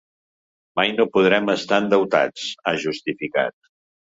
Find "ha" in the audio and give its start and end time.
2.65-2.77